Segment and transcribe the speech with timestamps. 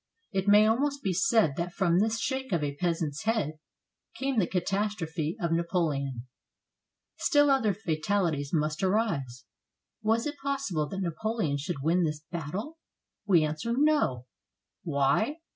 [0.31, 3.59] It may almost be said that from this shake of a peasant's head
[4.15, 6.25] came the catastrophe of Napoleon,
[7.19, 9.45] Still other fatalities must arise.
[10.01, 12.79] Was it possible that Napoleon should win this battle?
[13.27, 14.25] We answer— no!
[14.81, 15.35] Why?